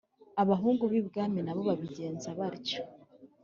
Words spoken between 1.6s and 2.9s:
babigenza batyo.